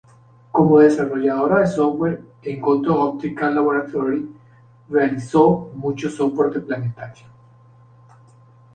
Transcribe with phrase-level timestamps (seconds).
[0.51, 4.27] Como desarrolladora de software en Goto Optical Laboratory,
[4.89, 7.27] realizó mucho software de planetario.